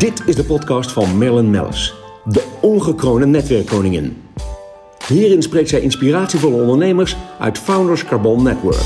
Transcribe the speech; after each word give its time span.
Dit 0.00 0.22
is 0.26 0.36
de 0.36 0.44
podcast 0.44 0.92
van 0.92 1.18
Marilyn 1.18 1.50
Mellis, 1.50 1.94
de 2.24 2.58
ongekroonde 2.60 3.26
netwerkkoningin. 3.26 4.22
Hierin 5.06 5.42
spreekt 5.42 5.68
zij 5.68 5.80
inspiratievolle 5.80 6.62
ondernemers 6.62 7.16
uit 7.38 7.58
Founders 7.58 8.04
Carbon 8.04 8.42
Network. 8.42 8.82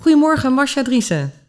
Goedemorgen, 0.00 0.52
Marcia 0.52 0.82
Driessen. 0.82 1.43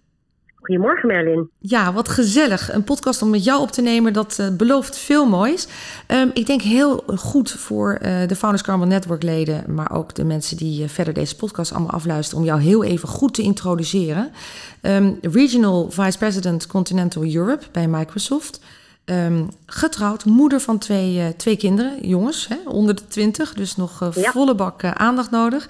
Goedemorgen 0.66 1.08
Merlin. 1.08 1.50
Ja, 1.60 1.94
wat 1.94 2.10
gezellig. 2.10 2.74
Een 2.74 2.84
podcast 2.84 3.22
om 3.22 3.30
met 3.30 3.44
jou 3.44 3.62
op 3.62 3.72
te 3.72 3.82
nemen, 3.82 4.14
dat 4.14 4.38
uh, 4.42 4.48
belooft 4.50 4.98
veel 4.98 5.26
moois. 5.26 5.68
Um, 6.08 6.32
ik 6.34 6.46
denk 6.46 6.62
heel 6.62 7.04
goed 7.16 7.52
voor 7.52 8.00
uh, 8.02 8.28
de 8.28 8.36
Founders 8.36 8.64
Carbon 8.64 8.88
Network 8.88 9.24
leden, 9.24 9.64
maar 9.68 9.92
ook 9.92 10.16
de 10.16 10.24
mensen 10.24 10.58
die 10.58 10.84
uh, 10.84 10.90
verder 10.90 11.14
deze 11.14 11.36
podcast 11.36 11.74
allemaal 11.74 11.92
afluisteren, 11.92 12.40
om 12.40 12.48
jou 12.48 12.62
heel 12.62 12.84
even 12.84 13.08
goed 13.08 13.34
te 13.34 13.42
introduceren. 13.42 14.32
Um, 14.82 15.18
Regional 15.22 15.92
Vice 15.92 16.18
President 16.18 16.68
Continental 16.68 17.24
Europe 17.24 17.66
bij 17.72 17.88
Microsoft. 17.88 18.60
Um, 19.06 19.50
getrouwd, 19.66 20.26
moeder 20.26 20.60
van 20.60 20.78
twee, 20.78 21.18
uh, 21.18 21.26
twee 21.38 21.58
kinderen, 21.58 22.08
jongens, 22.08 22.48
hè, 22.48 22.56
onder 22.66 22.96
de 22.96 23.08
twintig, 23.08 23.54
dus 23.54 23.76
nog 23.76 24.02
uh, 24.02 24.24
ja. 24.24 24.32
volle 24.32 24.56
bak 24.56 24.84
uh, 24.84 24.92
aandacht 24.92 25.32
nodig. 25.32 25.68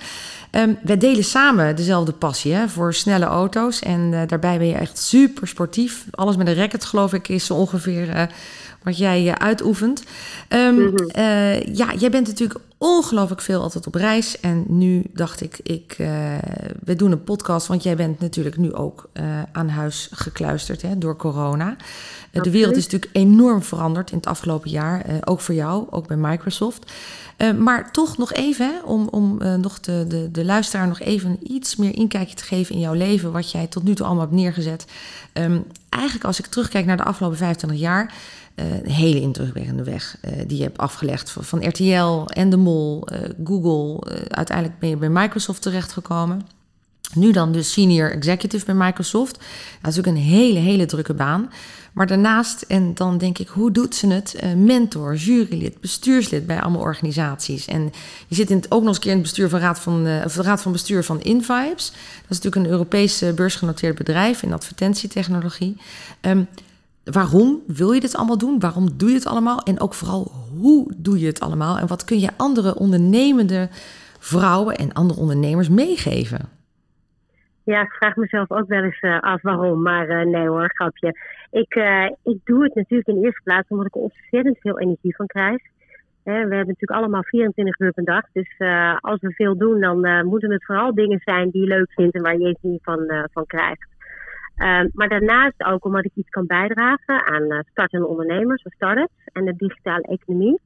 Um, 0.52 0.78
wij 0.84 0.98
delen 0.98 1.24
samen 1.24 1.76
dezelfde 1.76 2.12
passie 2.12 2.54
hè, 2.54 2.70
voor 2.70 2.94
snelle 2.94 3.26
auto's 3.26 3.80
en 3.80 4.12
daarbij 4.28 4.58
ben 4.58 4.68
je 4.68 4.74
echt 4.74 4.98
super 4.98 5.48
sportief. 5.48 6.06
Alles 6.12 6.36
met 6.36 6.48
een 6.48 6.56
racket, 6.56 6.86
geloof 6.86 7.14
ik, 7.14 7.28
is 7.28 7.46
zo 7.46 7.54
ongeveer 7.54 8.30
wat 8.84 8.98
jij 8.98 9.38
uitoefent. 9.38 10.04
Um, 10.50 10.76
mm 10.76 10.96
-hmm. 10.96 11.10
ja, 11.74 11.94
jij 11.98 12.10
bent 12.10 12.28
natuurlijk 12.28 12.60
ongelooflijk 12.78 13.42
veel 13.42 13.62
altijd 13.62 13.88
op 13.88 13.96
reis. 13.96 14.40
En 14.40 14.66
nu 14.68 15.04
dacht 15.14 15.42
ik, 15.42 15.60
ik 15.64 15.96
we 16.84 16.96
doen 16.96 17.12
een 17.12 17.24
podcast, 17.24 17.68
want 17.68 17.84
jij 17.84 17.96
bent 17.96 18.20
natuurlijk 18.20 18.58
nu 18.58 18.74
ook 18.74 19.10
aan 19.52 19.70
huis 19.70 20.10
gekluisterd 20.12 20.82
hè, 20.82 20.98
door 20.98 21.16
corona. 21.16 21.76
De 22.32 22.52
wereld 22.52 22.76
is 22.76 22.84
natuurlijk 22.84 23.16
enorm 23.16 23.64
veranderd 23.64 24.12
in 24.12 24.18
het 24.18 24.28
afgelopen 24.28 24.70
jaar. 24.70 25.10
Uh, 25.10 25.16
ook 25.26 25.42
voor 25.42 25.56
jou, 25.56 25.88
ook 25.90 26.08
bij 26.08 26.18
Microsoft. 26.18 26.92
Uh, 27.38 27.54
maar 27.54 27.92
toch 27.92 28.18
nog 28.18 28.34
even, 28.34 28.74
hè, 28.74 28.80
om, 28.84 29.08
om 29.08 29.42
uh, 29.42 29.56
nog 29.56 29.80
de, 29.80 30.06
de, 30.08 30.32
de 30.32 30.46
luisteraar 30.46 30.88
nog 30.88 31.00
even 31.00 31.38
iets 31.54 31.76
meer 31.76 31.96
inkijkje 31.96 32.36
te 32.36 32.44
geven 32.44 32.76
in 32.76 32.82
jouw 32.82 32.94
leven. 32.94 33.32
Wat 33.32 33.52
jij 33.52 33.68
tot 33.68 33.84
nu 33.84 33.96
toe 33.96 34.06
allemaal 34.06 34.24
hebt 34.24 34.36
neergezet. 34.36 34.86
Um, 35.34 35.66
eigenlijk 35.96 36.26
als 36.26 36.40
ik 36.40 36.46
terugkijk 36.46 36.86
naar 36.86 36.98
de 36.98 37.04
afgelopen 37.04 37.38
25 37.38 37.80
jaar. 37.80 38.14
een 38.56 38.92
hele 38.92 39.22
indrukwekkende 39.22 39.84
weg 39.84 40.18
die 40.48 40.58
je 40.58 40.64
hebt 40.64 40.78
afgelegd. 40.78 41.32
Van, 41.40 41.68
RTL 41.68 42.26
en 42.26 42.50
de 42.50 42.58
Mol, 42.58 43.08
Google. 43.44 44.12
uiteindelijk 44.30 44.80
ben 44.80 44.90
je 44.90 44.98
bij 44.98 45.10
Microsoft 45.10 45.62
terechtgekomen. 45.62 46.42
Nu 47.14 47.32
dan 47.32 47.52
dus 47.52 47.72
senior 47.72 48.12
executive 48.12 48.66
bij 48.66 48.76
Microsoft. 48.76 49.40
Dat 49.82 49.92
is 49.92 50.00
ook 50.00 50.06
een 50.06 50.16
hele, 50.16 50.60
hele 50.60 50.86
drukke 50.86 51.14
baan. 51.14 51.50
Maar 51.94 52.08
daarnaast, 52.08 52.62
en 52.62 52.94
dan 52.94 53.18
denk 53.18 53.38
ik, 53.38 53.48
hoe 53.48 53.72
doet 53.72 53.96
ze 53.96 54.08
het? 54.08 54.36
Uh, 54.44 54.54
mentor, 54.54 55.16
jurylid, 55.16 55.82
bestuurslid 55.82 56.48
bij 56.48 56.62
allemaal 56.62 56.82
organisaties. 56.82 57.66
En 57.66 57.92
je 58.28 58.36
zit 58.36 58.50
in 58.50 58.56
het, 58.56 58.72
ook 58.72 58.80
nog 58.80 58.88
eens 58.88 58.96
een 58.96 59.02
keer 59.02 59.12
in 59.12 59.18
het 59.18 59.28
bestuur 59.28 59.50
van 59.50 59.60
raad 59.60 59.80
van, 59.80 60.08
uh, 60.08 60.22
of 60.26 60.34
de 60.34 60.42
raad 60.42 60.62
van 60.62 60.72
bestuur 60.72 61.04
van 61.04 61.22
Invibes. 61.22 61.92
Dat 62.22 62.30
is 62.30 62.38
natuurlijk 62.38 62.56
een 62.56 62.72
Europees 62.72 63.24
beursgenoteerd 63.36 63.98
bedrijf 63.98 64.44
in 64.44 64.54
advertentietechnologie. 64.54 65.78
Um, 66.22 66.48
waarom 67.04 67.60
wil 67.68 67.92
je 67.92 68.00
dit 68.00 68.16
allemaal 68.16 68.38
doen? 68.38 68.60
Waarom 68.60 68.98
doe 68.98 69.10
je 69.10 69.16
het 69.16 69.26
allemaal? 69.26 69.64
En 69.64 69.80
ook 69.80 69.94
vooral, 69.94 70.32
hoe 70.58 70.92
doe 70.98 71.20
je 71.20 71.26
het 71.26 71.40
allemaal? 71.40 71.78
En 71.78 71.88
wat 71.88 72.04
kun 72.04 72.20
je 72.20 72.30
andere 72.36 72.76
ondernemende 72.76 73.70
vrouwen 74.20 74.76
en 74.76 74.94
andere 74.94 75.20
ondernemers 75.20 75.70
meegeven? 75.70 76.55
Ja, 77.66 77.82
ik 77.82 77.92
vraag 77.92 78.16
mezelf 78.16 78.52
ook 78.52 78.68
wel 78.68 78.84
eens 78.84 79.02
uh, 79.02 79.20
af 79.20 79.42
waarom, 79.42 79.82
maar 79.82 80.10
uh, 80.10 80.32
nee 80.32 80.48
hoor, 80.48 80.70
grapje. 80.74 81.16
Ik, 81.52 81.76
uh, 81.76 82.06
ik 82.24 82.40
doe 82.44 82.64
het 82.64 82.76
natuurlijk 82.76 83.08
in 83.08 83.16
de 83.16 83.26
eerste 83.26 83.42
plaats 83.44 83.68
omdat 83.68 83.86
ik 83.86 83.96
er 83.96 84.02
ontzettend 84.02 84.58
veel 84.60 84.80
energie 84.80 85.16
van 85.16 85.28
krijg. 85.28 85.62
we 86.24 86.32
hebben 86.32 86.58
natuurlijk 86.58 86.92
allemaal 86.92 87.24
24 87.24 87.80
uur 87.80 87.92
per 87.92 88.04
dag, 88.04 88.24
dus 88.34 88.56
als 89.00 89.22
we 89.22 89.32
veel 89.32 89.58
doen, 89.58 89.80
dan 89.80 90.26
moeten 90.26 90.52
het 90.52 90.66
vooral 90.66 90.94
dingen 90.94 91.20
zijn 91.24 91.50
die 91.50 91.62
je 91.62 91.68
leuk 91.68 91.92
vindt 91.92 92.16
en 92.16 92.22
waar 92.22 92.38
je 92.38 92.40
energie 92.40 92.80
van, 92.82 93.28
van 93.32 93.46
krijgt. 93.46 93.88
Ehm, 94.56 94.88
maar 94.94 95.10
daarnaast 95.10 95.66
ook 95.66 95.86
omdat 95.86 96.06
ik 96.06 96.12
iets 96.16 96.30
kan 96.30 96.46
bijdragen 96.46 97.26
aan 97.26 97.64
startende 97.72 98.08
ondernemers 98.08 98.64
of 98.64 98.74
start-ups 98.74 99.24
en 99.34 99.46
de 99.46 99.56
digitale 99.56 100.04
economie. 100.04 100.60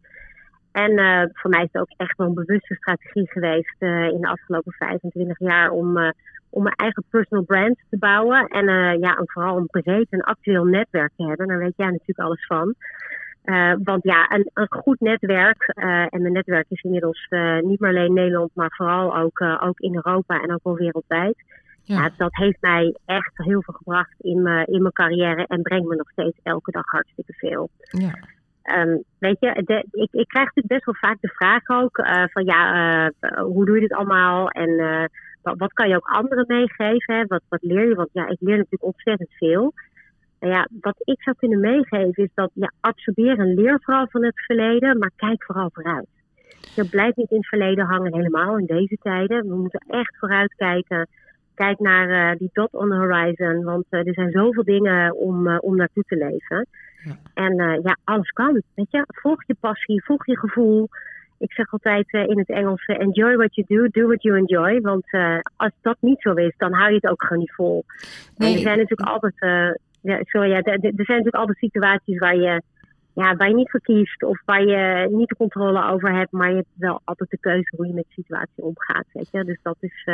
En 0.71 0.91
voor 1.33 1.49
mij 1.49 1.63
is 1.63 1.69
het 1.71 1.81
ook 1.81 1.93
echt 1.97 2.17
wel 2.17 2.27
een 2.27 2.33
bewuste 2.33 2.75
strategie 2.75 3.29
geweest 3.29 3.75
in 3.81 4.17
de 4.21 4.27
afgelopen 4.27 4.71
25 4.71 5.39
jaar 5.39 5.71
om 5.71 6.13
om 6.49 6.63
mijn 6.63 6.75
eigen 6.75 7.03
personal 7.09 7.43
brand 7.43 7.77
te 7.89 7.97
bouwen. 7.97 8.47
En 8.47 8.65
ja, 8.99 9.21
vooral 9.25 9.57
een 9.57 9.65
breed 9.65 10.07
en 10.09 10.21
actueel 10.21 10.63
netwerk 10.63 11.11
te 11.15 11.25
hebben. 11.25 11.47
Daar 11.47 11.57
weet 11.57 11.73
jij 11.75 11.89
natuurlijk 11.91 12.19
alles 12.19 12.45
van. 12.45 12.75
Want 13.83 14.03
ja, 14.03 14.31
een, 14.31 14.49
een 14.53 14.67
goed 14.69 14.99
netwerk, 14.99 15.71
en 16.09 16.21
mijn 16.21 16.33
netwerk 16.33 16.65
is 16.69 16.81
inmiddels 16.81 17.27
niet 17.61 17.79
meer 17.79 17.89
alleen 17.89 18.13
Nederland, 18.13 18.51
maar 18.53 18.73
vooral 18.75 19.17
ook, 19.17 19.41
ook 19.41 19.79
in 19.79 19.95
Europa 19.95 20.41
en 20.41 20.53
ook 20.53 20.63
wel 20.63 20.75
wereldwijd. 20.75 21.35
Ja. 21.83 21.95
ja. 21.95 22.09
dat 22.17 22.35
heeft 22.35 22.61
mij 22.61 22.95
echt 23.05 23.31
heel 23.33 23.61
veel 23.61 23.73
gebracht 23.73 24.15
in, 24.17 24.41
mijn 24.41 24.65
in 24.65 24.81
mijn 24.81 24.93
carrière 24.93 25.45
en 25.47 25.61
brengt 25.61 25.87
me 25.87 25.95
nog 25.95 26.09
steeds 26.09 26.37
elke 26.43 26.71
dag 26.71 26.85
hartstikke 26.85 27.33
veel. 27.33 27.69
Ja. 27.81 28.13
Um, 28.63 29.03
weet 29.19 29.37
je, 29.39 29.47
ik, 29.91 30.09
ik 30.11 30.27
krijg 30.27 30.45
natuurlijk 30.45 30.67
best 30.67 30.85
wel 30.85 30.95
vaak 30.95 31.17
de 31.21 31.27
vraag 31.27 31.67
ook 31.67 31.99
van 32.31 32.45
ja, 32.45 33.11
hoe 33.41 33.65
doe 33.65 33.75
je 33.75 33.81
dit 33.81 33.93
allemaal? 33.93 34.49
En 34.49 35.09
wat, 35.41 35.57
wat 35.57 35.73
kan 35.73 35.89
je 35.89 35.95
ook 35.95 36.07
anderen 36.07 36.45
meegeven? 36.47 37.15
Hè? 37.15 37.25
Wat, 37.27 37.41
wat 37.49 37.61
leer 37.61 37.87
je? 37.87 37.95
Want 37.95 38.09
ja, 38.11 38.27
ik 38.27 38.37
leer 38.39 38.55
natuurlijk 38.57 38.83
ontzettend 38.83 39.29
veel. 39.33 39.73
En 40.39 40.49
ja, 40.49 40.67
wat 40.81 40.95
ik 40.99 41.21
zou 41.21 41.35
kunnen 41.35 41.59
meegeven 41.59 42.23
is 42.23 42.29
dat 42.33 42.51
ja, 42.53 42.71
absorbeer 42.79 43.39
en 43.39 43.53
leer 43.53 43.79
vooral 43.81 44.07
van 44.09 44.23
het 44.23 44.39
verleden, 44.45 44.97
maar 44.97 45.11
kijk 45.15 45.43
vooral 45.43 45.69
vooruit. 45.73 46.07
Je 46.75 46.89
blijft 46.89 47.17
niet 47.17 47.31
in 47.31 47.37
het 47.37 47.47
verleden 47.47 47.85
hangen, 47.85 48.15
helemaal 48.15 48.57
in 48.57 48.65
deze 48.65 48.97
tijden. 49.01 49.47
We 49.47 49.55
moeten 49.55 49.85
echt 49.87 50.17
vooruit 50.17 50.53
kijken. 50.55 51.07
Kijk 51.65 51.79
naar 51.79 52.09
uh, 52.09 52.37
die 52.37 52.49
dot 52.53 52.71
on 52.71 52.89
the 52.89 52.95
horizon, 52.95 53.63
want 53.63 53.85
uh, 53.89 54.07
er 54.07 54.13
zijn 54.13 54.31
zoveel 54.31 54.63
dingen 54.63 55.15
om, 55.15 55.47
uh, 55.47 55.57
om 55.59 55.75
naartoe 55.75 56.03
te 56.07 56.15
leven. 56.15 56.67
Ja. 57.03 57.17
En 57.33 57.81
ja, 57.83 57.97
alles 58.03 58.29
kan. 58.29 58.61
Weet 58.75 58.91
je, 58.91 59.03
volg 59.07 59.43
je 59.47 59.55
passie, 59.59 60.03
volg 60.03 60.25
je 60.25 60.37
gevoel 60.37 60.89
ik 61.37 61.53
zeg 61.53 61.71
altijd 61.71 62.11
in 62.11 62.37
het 62.37 62.49
Engels: 62.49 62.85
enjoy 62.85 63.35
what 63.35 63.55
you 63.55 63.67
do, 63.67 64.01
do 64.01 64.07
what 64.07 64.21
you 64.21 64.37
enjoy. 64.37 64.81
Want 64.81 65.05
als 65.55 65.71
dat 65.81 65.97
niet 65.99 66.21
zo 66.21 66.33
is, 66.33 66.53
dan 66.57 66.73
hou 66.73 66.89
je 66.89 66.95
het 66.95 67.11
ook 67.11 67.23
gewoon 67.23 67.39
niet 67.39 67.53
vol. 67.53 67.85
Nee. 68.35 68.49
En 68.49 68.55
er 68.55 68.61
zijn 68.61 68.77
natuurlijk 68.77 69.09
altijd, 69.09 69.35
ja, 70.01 70.19
sorry, 70.21 70.49
ja, 70.49 70.61
er 70.61 70.79
zijn 70.81 70.93
natuurlijk 70.95 71.35
altijd 71.35 71.57
situaties 71.57 72.17
waar 72.17 72.35
je, 72.35 72.61
ja, 73.13 73.35
waar 73.35 73.47
je 73.47 73.55
niet 73.55 73.69
voor 73.69 73.81
kiest 73.81 74.23
of 74.23 74.41
waar 74.45 74.63
je 74.65 75.07
niet 75.11 75.29
de 75.29 75.35
controle 75.35 75.91
over 75.91 76.13
hebt, 76.13 76.31
maar 76.31 76.49
je 76.49 76.55
hebt 76.55 76.73
wel 76.75 77.01
altijd 77.03 77.29
de 77.29 77.39
keuze 77.39 77.73
hoe 77.75 77.87
je 77.87 77.93
met 77.93 78.05
de 78.07 78.21
situatie 78.21 78.63
omgaat. 78.63 79.05
Weet 79.13 79.29
je? 79.31 79.43
Dus 79.43 79.59
dat 79.61 79.77
is, 79.79 80.07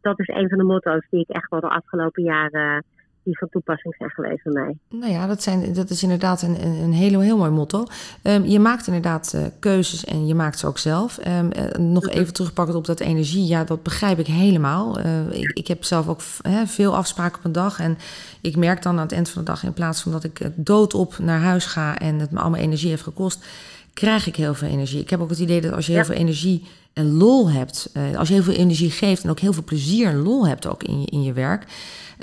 dat 0.00 0.18
is 0.18 0.28
een 0.28 0.48
van 0.48 0.58
de 0.58 0.64
motto's 0.64 1.06
die 1.10 1.20
ik 1.20 1.28
echt 1.28 1.50
wel 1.50 1.60
de 1.60 1.68
afgelopen 1.68 2.22
jaren 2.22 2.84
die 3.28 3.38
van 3.38 3.48
toepassing 3.48 3.94
zijn 3.98 4.10
geweest 4.10 4.44
bij 4.44 4.52
mij. 4.52 4.76
Nou 4.88 5.12
ja, 5.12 5.26
dat, 5.26 5.42
zijn, 5.42 5.72
dat 5.72 5.90
is 5.90 6.02
inderdaad 6.02 6.42
een, 6.42 6.64
een 6.64 6.92
heel, 6.92 7.20
heel 7.20 7.36
mooi 7.36 7.50
motto. 7.50 7.84
Um, 8.22 8.44
je 8.44 8.58
maakt 8.58 8.86
inderdaad 8.86 9.32
uh, 9.34 9.42
keuzes 9.58 10.04
en 10.04 10.26
je 10.26 10.34
maakt 10.34 10.58
ze 10.58 10.66
ook 10.66 10.78
zelf. 10.78 11.18
Um, 11.26 11.50
uh, 11.56 11.64
nog 11.78 12.04
mhm. 12.04 12.18
even 12.18 12.32
terugpakken 12.32 12.76
op 12.76 12.86
dat 12.86 13.00
energie. 13.00 13.46
Ja, 13.46 13.64
dat 13.64 13.82
begrijp 13.82 14.18
ik 14.18 14.26
helemaal. 14.26 14.98
Uh, 14.98 15.30
ik, 15.30 15.50
ik, 15.52 15.66
heb 15.66 15.84
zelf 15.84 16.08
ook 16.08 16.20
veel 16.66 16.96
afspraken 16.96 17.38
op 17.38 17.44
een 17.44 17.52
dag. 17.52 17.80
En 17.80 17.98
ik 18.40 18.56
merk 18.56 18.82
dan 18.82 18.96
aan 18.96 19.02
het 19.02 19.12
eind 19.12 19.30
van 19.30 19.44
de 19.44 19.50
dag, 19.50 19.64
in 19.64 19.72
plaats 19.72 20.02
van 20.02 20.12
dat 20.12 20.24
ik 20.24 20.50
doodop 20.54 21.18
naar 21.18 21.40
huis 21.40 21.66
ga 21.66 21.98
en 21.98 22.18
het 22.18 22.30
me 22.30 22.38
allemaal 22.38 22.60
energie 22.60 22.90
heeft 22.90 23.02
gekost, 23.02 23.46
krijg 23.94 24.26
ik 24.26 24.36
heel 24.36 24.54
veel 24.54 24.68
energie. 24.68 25.00
Ik 25.00 25.10
heb 25.10 25.20
ook 25.20 25.30
het 25.30 25.38
idee 25.38 25.60
dat 25.60 25.72
als 25.72 25.86
je 25.86 25.92
heel 25.92 26.04
veel 26.04 26.14
energie 26.14 26.66
en 26.98 27.12
lol 27.12 27.50
hebt, 27.50 27.90
als 28.16 28.28
je 28.28 28.34
heel 28.34 28.42
veel 28.42 28.54
energie 28.54 28.90
geeft 28.90 29.24
en 29.24 29.30
ook 29.30 29.40
heel 29.40 29.52
veel 29.52 29.64
plezier 29.64 30.08
en 30.08 30.22
lol 30.22 30.46
hebt 30.46 30.66
ook 30.66 30.82
in 30.82 31.00
je, 31.00 31.06
in 31.06 31.22
je 31.22 31.32
werk 31.32 31.66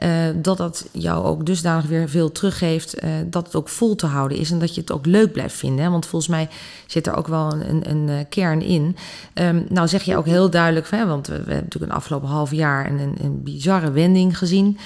uh, 0.04 0.10
dat 0.36 0.58
dat 0.58 0.88
jou 0.92 1.26
ook 1.26 1.46
dusdanig 1.46 1.86
weer 1.86 2.10
veel 2.10 2.32
teruggeeft. 2.32 3.04
Uh, 3.04 3.10
dat 3.26 3.46
het 3.46 3.56
ook 3.56 3.70
vol 3.70 3.96
te 3.96 4.06
houden 4.06 4.38
is 4.38 4.52
en 4.52 4.60
dat 4.60 4.76
je 4.76 4.82
het 4.82 4.92
ook 4.92 5.06
leuk 5.06 5.32
blijft 5.32 5.56
vinden. 5.56 5.92
Want 5.92 6.06
volgens 6.06 6.32
mij 6.32 6.50
zit 6.86 7.08
er 7.08 7.16
ook 7.16 7.28
wel 7.28 7.54
een, 7.54 7.70
een, 7.70 7.90
een 7.90 8.10
eh, 8.10 8.26
kern 8.30 8.62
in. 8.62 8.96
Um, 9.34 9.66
nou 9.70 9.88
zeg 9.88 10.04
je 10.04 10.18
ook 10.18 10.26
heel 10.26 10.50
duidelijk, 10.50 10.90
hè, 10.90 11.06
want 11.06 11.28
we, 11.28 11.34
hebben 11.34 11.56
natuurlijk 11.56 11.92
een 11.92 11.98
afgelopen 11.98 12.30
half 12.30 12.52
jaar 12.52 12.90
een, 12.90 13.16
een, 13.24 13.44
bizarre 13.44 13.92
wending 13.92 14.38
gezien. 14.38 14.78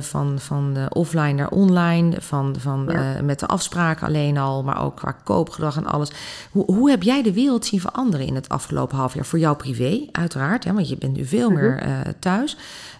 Van 0.00 0.38
van 0.38 0.76
offline 0.92 1.32
naar 1.32 1.50
online, 1.50 2.20
van, 2.20 2.54
van, 2.58 2.88
ja. 2.88 3.22
met 3.22 3.40
de 3.40 3.46
afspraken 3.46 4.06
alleen 4.06 4.38
al, 4.38 4.62
maar 4.62 4.84
ook 4.84 4.96
qua 4.96 5.16
koopgedrag 5.24 5.76
en 5.76 5.86
alles. 5.86 6.10
Hoe, 6.50 6.64
hoe 6.64 6.90
heb 6.90 7.02
jij 7.02 7.22
de 7.22 7.32
wereld 7.32 7.66
zien 7.66 7.80
veranderen 7.80 8.26
in 8.26 8.34
het 8.34 8.48
afgelopen 8.48 8.96
half 8.96 9.14
jaar? 9.14 9.15
Voor 9.24 9.38
jou 9.38 9.56
privé, 9.56 10.06
uiteraard, 10.12 10.64
hè, 10.64 10.72
want 10.72 10.88
je 10.88 10.98
bent 10.98 11.16
nu 11.16 11.24
veel 11.24 11.50
mhm. 11.50 11.60
meer 11.60 11.82
thuis. 12.18 12.56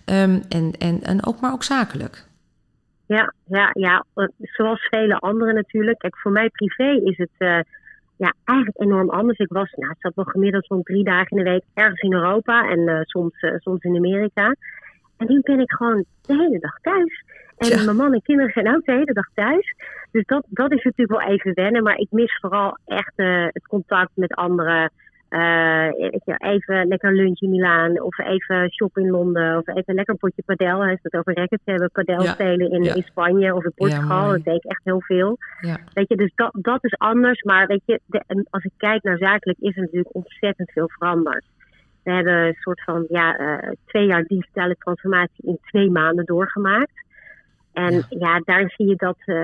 Um, 0.06 0.42
en, 0.48 0.72
en, 0.78 1.02
en 1.02 1.26
ook 1.26 1.40
maar 1.40 1.52
ook 1.52 1.62
zakelijk. 1.62 2.24
Ja, 3.06 3.32
ja, 3.46 3.70
ja, 3.72 4.04
zoals 4.40 4.88
vele 4.90 5.18
anderen 5.18 5.54
natuurlijk. 5.54 5.98
Kijk, 5.98 6.18
voor 6.18 6.32
mij 6.32 6.48
privé 6.48 7.00
is 7.04 7.16
het 7.16 7.64
ja, 8.16 8.32
eigenlijk 8.44 8.80
enorm 8.80 9.10
anders. 9.10 9.38
Ik 9.38 9.52
was, 9.52 9.72
nou, 9.72 9.94
zat 9.98 10.14
wel 10.14 10.24
gemiddeld 10.24 10.66
zo'n 10.66 10.82
drie 10.82 11.04
dagen 11.04 11.36
in 11.36 11.44
de 11.44 11.50
week 11.50 11.62
ergens 11.74 12.00
in 12.00 12.12
Europa 12.12 12.68
en 12.68 13.04
soms, 13.04 13.34
soms 13.56 13.82
in 13.82 13.96
Amerika. 13.96 14.54
En 15.16 15.26
nu 15.26 15.40
ben 15.40 15.60
ik 15.60 15.70
gewoon 15.72 16.04
de 16.22 16.36
hele 16.36 16.58
dag 16.58 16.78
thuis. 16.80 17.24
En 17.56 17.84
mijn 17.84 17.96
man 17.96 18.12
en 18.12 18.22
kinderen 18.22 18.52
zijn 18.52 18.74
ook 18.74 18.84
de 18.84 18.92
hele 18.92 19.12
dag 19.12 19.28
thuis. 19.34 19.74
Dus 20.10 20.24
dat, 20.24 20.46
dat 20.48 20.72
is 20.72 20.84
natuurlijk 20.84 21.20
wel 21.20 21.30
even 21.30 21.54
wennen. 21.54 21.82
Maar 21.82 21.96
ik 21.96 22.10
mis 22.10 22.38
vooral 22.40 22.78
echt 22.84 23.12
het 23.52 23.66
contact 23.66 24.10
met 24.14 24.34
anderen. 24.34 24.90
Uh, 25.36 25.88
even 26.38 26.88
lekker 26.88 27.14
lunch 27.14 27.40
in 27.40 27.50
Milaan, 27.50 28.00
of 28.02 28.18
even 28.18 28.72
shoppen 28.72 29.02
in 29.02 29.10
Londen, 29.10 29.56
of 29.56 29.66
even 29.76 29.94
lekker 29.94 30.14
een 30.14 30.20
potje 30.20 30.42
padel. 30.46 30.80
Hij 30.80 30.98
het 31.02 31.14
over 31.14 31.34
rackets 31.34 31.62
hebben, 31.64 31.90
padel 31.90 32.20
spelen 32.20 32.70
in, 32.70 32.94
in 32.94 33.02
Spanje 33.02 33.54
of 33.54 33.64
in 33.64 33.72
Portugal. 33.74 34.30
dat 34.30 34.44
deed 34.44 34.64
ik 34.64 34.70
echt 34.70 34.80
heel 34.84 35.00
veel. 35.00 35.38
Weet 35.92 36.08
je, 36.08 36.16
dus 36.16 36.32
dat, 36.34 36.50
dat 36.60 36.84
is 36.84 36.94
anders. 36.98 37.42
Maar 37.42 37.66
weet 37.66 37.82
je, 37.84 38.00
de, 38.06 38.46
als 38.50 38.64
ik 38.64 38.70
kijk 38.76 39.02
naar 39.02 39.18
zakelijk, 39.18 39.58
is 39.58 39.76
er 39.76 39.82
natuurlijk 39.82 40.14
ontzettend 40.14 40.70
veel 40.70 40.88
veranderd. 40.88 41.44
We 42.02 42.12
hebben 42.12 42.34
een 42.34 42.54
soort 42.54 42.82
van 42.82 43.06
ja, 43.08 43.40
uh, 43.40 43.70
twee 43.86 44.06
jaar 44.06 44.22
digitale 44.22 44.76
transformatie 44.78 45.44
in 45.44 45.58
twee 45.62 45.90
maanden 45.90 46.24
doorgemaakt. 46.24 47.04
En 47.72 47.92
ja, 47.92 48.04
ja 48.08 48.42
daar 48.44 48.72
zie 48.76 48.88
je 48.88 48.96
dat. 48.96 49.16
Uh, 49.26 49.36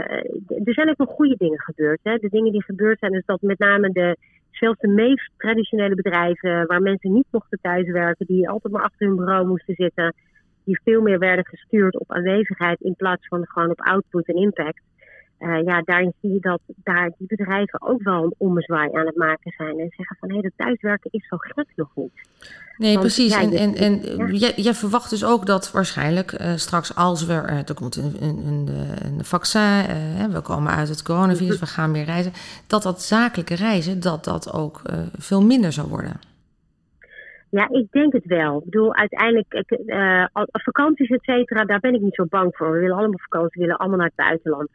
er 0.65 0.75
zijn 0.75 0.89
ook 0.89 0.99
wel 0.99 1.07
goede 1.07 1.37
dingen 1.39 1.61
gebeurd. 1.61 2.01
Hè? 2.03 2.17
De 2.17 2.29
dingen 2.29 2.53
die 2.53 2.65
gebeurd 2.65 2.99
zijn, 2.99 3.13
is 3.13 3.25
dat 3.27 3.41
met 3.41 3.59
name 3.59 3.91
de 3.93 4.17
zelfs 4.55 4.81
de 4.81 4.89
meest 4.89 5.31
traditionele 5.37 5.95
bedrijven, 5.95 6.67
waar 6.67 6.83
mensen 6.83 7.13
niet 7.13 7.27
mochten 7.31 7.59
thuiswerken, 7.63 8.27
die 8.27 8.49
altijd 8.49 8.73
maar 8.73 8.83
achter 8.83 9.07
hun 9.07 9.17
bureau 9.17 9.47
moesten 9.47 9.75
zitten, 9.75 10.15
die 10.65 10.81
veel 10.85 11.01
meer 11.01 11.19
werden 11.19 11.47
gestuurd 11.47 11.99
op 11.99 12.13
aanwezigheid 12.13 12.81
in 12.81 12.95
plaats 12.97 13.29
van 13.29 13.47
gewoon 13.47 13.71
op 13.71 13.81
output 13.81 14.29
en 14.29 14.35
impact. 14.35 14.81
Uh, 15.43 15.63
ja, 15.65 15.83
daarin 15.85 16.13
zie 16.21 16.33
je 16.33 16.41
dat 16.41 16.61
daar 16.67 17.11
die 17.19 17.27
bedrijven 17.27 17.83
ook 17.83 18.03
wel 18.03 18.23
een 18.25 18.35
ommezwaai 18.39 18.93
aan 18.93 19.07
het 19.07 19.17
maken 19.17 19.53
zijn. 19.57 19.79
En 19.79 19.91
zeggen 19.97 20.17
van 20.21 20.29
hé, 20.29 20.35
hey, 20.35 20.43
dat 20.43 20.53
thuiswerken 20.57 21.11
is 21.13 21.29
zo 21.29 21.37
gek 21.37 21.67
nog 21.77 21.89
niet. 21.95 22.13
Nee, 22.77 22.99
precies. 22.99 23.37
en 23.37 23.53
en, 23.53 23.75
en 23.75 23.99
jij, 24.37 24.53
jij, 24.57 24.75
verwacht 24.75 25.11
dus 25.11 25.25
ook 25.25 25.47
dat 25.47 25.73
waarschijnlijk 25.73 26.33
uh, 26.33 26.53
straks 26.57 26.97
als 26.97 27.27
we, 27.27 27.33
uh, 27.33 27.69
er 27.69 27.75
komt 27.75 27.97
een, 27.97 28.17
een, 28.21 28.47
een, 28.47 28.69
een 29.05 29.25
vaccin, 29.25 30.31
we 30.33 30.41
komen 30.43 30.73
uit 30.73 30.89
het 30.89 31.03
coronavirus, 31.03 31.61
we 31.61 31.67
gaan 31.67 31.91
meer 31.91 32.05
reizen, 32.05 32.33
dat 32.67 32.83
dat 32.83 33.03
zakelijke 33.03 33.55
reizen, 33.55 34.01
dat 34.01 34.25
dat 34.25 34.53
ook 34.53 34.83
veel 35.19 35.43
minder 35.43 35.73
zou 35.73 35.89
worden. 35.89 36.21
Ja, 37.51 37.69
ik 37.71 37.87
denk 37.91 38.13
het 38.13 38.25
wel. 38.25 38.59
Ik 38.59 38.65
bedoel, 38.65 38.95
uiteindelijk, 38.95 39.65
vakanties, 40.53 41.11
et 41.11 41.23
cetera, 41.23 41.65
daar 41.65 41.81
ben 41.81 41.95
ik 41.95 42.01
niet 42.01 42.15
zo 42.15 42.25
bang 42.25 42.57
voor. 42.57 42.73
We 42.73 42.79
willen 42.79 42.97
allemaal 42.97 43.19
vakantie, 43.19 43.61
we 43.61 43.61
willen 43.61 43.77
allemaal 43.77 43.99
naar 43.99 44.13
het 44.15 44.27
buitenland. 44.27 44.69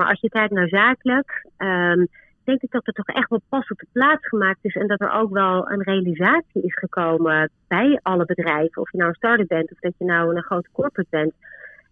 Maar 0.00 0.08
als 0.08 0.20
je 0.20 0.28
kijkt 0.28 0.52
naar 0.52 0.68
zakelijk, 0.68 1.46
um, 1.58 2.08
denk 2.44 2.62
ik 2.62 2.70
dat 2.70 2.86
er 2.86 2.92
toch 2.92 3.06
echt 3.06 3.28
wel 3.28 3.42
pas 3.48 3.70
op 3.70 3.78
de 3.78 3.86
plaats 3.92 4.28
gemaakt 4.28 4.58
is. 4.62 4.74
En 4.74 4.86
dat 4.86 5.00
er 5.00 5.12
ook 5.12 5.30
wel 5.30 5.70
een 5.70 5.82
realisatie 5.82 6.62
is 6.62 6.74
gekomen 6.74 7.50
bij 7.68 7.98
alle 8.02 8.24
bedrijven. 8.24 8.82
Of 8.82 8.90
je 8.90 8.96
nou 8.96 9.08
een 9.08 9.16
start-up 9.16 9.48
bent 9.48 9.72
of 9.72 9.78
dat 9.78 9.92
je 9.98 10.04
nou 10.04 10.36
een 10.36 10.42
grote 10.42 10.68
corporate 10.72 11.10
bent 11.10 11.32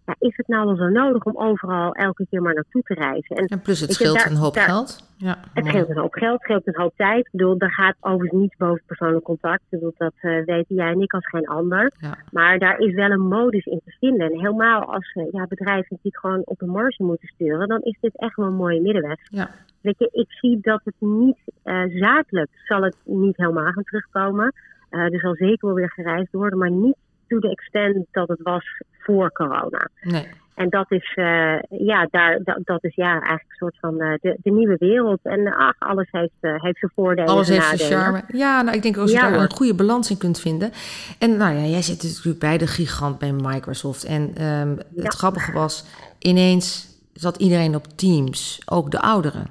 ja, 0.08 0.14
is 0.18 0.36
het 0.36 0.48
nou 0.48 0.66
wel 0.66 0.76
zo 0.76 0.88
nodig 0.88 1.24
om 1.24 1.36
overal 1.36 1.92
elke 1.92 2.26
keer 2.30 2.42
maar 2.42 2.54
naartoe 2.54 2.82
te 2.82 2.94
reizen? 2.94 3.36
En, 3.36 3.60
plus 3.60 3.80
het 3.80 3.92
scheelt 3.92 4.26
een 4.26 4.36
hoop 4.36 4.56
geld. 4.56 5.06
Ja, 5.16 5.38
het 5.54 5.66
scheelt 5.66 5.88
een 5.88 5.96
hoop 5.96 6.12
geld, 6.12 6.32
het 6.32 6.42
scheelt 6.42 6.66
een 6.66 6.82
hoop 6.82 6.92
tijd. 6.96 7.26
Ik 7.26 7.32
bedoel, 7.32 7.58
daar 7.58 7.72
gaat 7.72 7.96
overigens 8.00 8.40
niets 8.40 8.56
boven 8.56 8.82
persoonlijk 8.86 9.24
contact. 9.24 9.62
Ik 9.62 9.70
bedoel, 9.70 9.94
dat 9.96 10.12
uh, 10.22 10.44
weten 10.44 10.74
jij 10.74 10.92
en 10.92 11.00
ik 11.00 11.12
als 11.12 11.26
geen 11.26 11.46
ander. 11.46 11.92
Maar 12.30 12.58
daar 12.58 12.78
is 12.78 12.94
wel 12.94 13.10
een 13.10 13.28
modus 13.28 13.64
in 13.64 13.80
te 13.84 13.96
vinden. 14.00 14.30
En 14.30 14.38
helemaal 14.38 14.92
als 14.92 15.14
uh, 15.14 15.24
ja, 15.30 15.46
bedrijven 15.46 15.98
die 16.02 16.18
gewoon 16.18 16.42
op 16.44 16.62
een 16.62 16.70
marge 16.70 17.02
moeten 17.02 17.28
sturen, 17.28 17.68
dan 17.68 17.80
is 17.80 17.98
dit 18.00 18.16
echt 18.18 18.36
wel 18.36 18.46
een 18.46 18.54
mooie 18.54 18.80
middenweg. 18.80 19.18
Ja. 19.30 19.50
Weet 19.80 19.98
je, 19.98 20.08
ik 20.12 20.32
zie 20.32 20.58
dat 20.60 20.80
het 20.84 20.94
niet 20.98 21.38
uh, 21.64 21.82
zakelijk 21.86 22.50
zal 22.64 22.82
het 22.82 22.96
niet 23.04 23.36
helemaal 23.36 23.72
gaan 23.72 23.84
terugkomen. 23.84 24.52
er 24.90 25.20
zal 25.20 25.34
zeker 25.34 25.66
wel 25.66 25.76
weer 25.76 25.90
gereisd 25.90 26.32
worden, 26.32 26.58
maar 26.58 26.70
niet 26.70 26.96
to 27.28 27.38
the 27.38 27.50
extent 27.50 28.06
dat 28.10 28.28
het 28.28 28.42
was 28.42 28.64
voor 28.98 29.32
corona. 29.32 29.88
Nee. 30.02 30.28
En 30.58 30.68
dat 30.68 30.90
is, 30.90 31.12
uh, 31.16 31.58
ja, 31.68 32.08
daar, 32.10 32.40
dat, 32.44 32.58
dat, 32.64 32.84
is 32.84 32.94
ja, 32.94 33.10
eigenlijk 33.10 33.44
een 33.48 33.56
soort 33.56 33.76
van 33.80 34.02
uh, 34.02 34.14
de, 34.20 34.36
de 34.42 34.50
nieuwe 34.50 34.76
wereld. 34.78 35.18
En 35.22 35.54
ach, 35.54 35.74
alles 35.78 36.08
heeft, 36.10 36.30
uh, 36.40 36.62
heeft 36.62 36.78
zijn 36.78 36.92
voordelen 36.94 37.30
Alles 37.30 37.48
heeft 37.48 37.78
zijn 37.78 37.92
charme. 37.92 38.22
Ja, 38.32 38.62
nou, 38.62 38.76
ik 38.76 38.82
denk 38.82 38.96
als 38.96 39.10
je 39.10 39.18
daar 39.18 39.32
een 39.32 39.50
goede 39.50 39.74
balans 39.74 40.10
in 40.10 40.18
kunt 40.18 40.40
vinden. 40.40 40.70
En 41.18 41.36
nou 41.36 41.54
ja, 41.54 41.64
jij 41.64 41.82
zit 41.82 42.02
natuurlijk 42.02 42.38
bij 42.38 42.58
de 42.58 42.66
gigant 42.66 43.18
bij 43.18 43.32
Microsoft. 43.32 44.04
En 44.04 44.44
um, 44.44 44.78
het 44.96 45.14
grappige 45.14 45.52
was, 45.52 45.84
ineens 46.18 46.98
zat 47.12 47.36
iedereen 47.36 47.74
op 47.74 47.86
Teams. 47.96 48.62
Ook 48.66 48.90
de 48.90 49.00
ouderen. 49.00 49.46